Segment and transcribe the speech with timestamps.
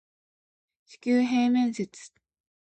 [0.87, 2.11] 地球平面説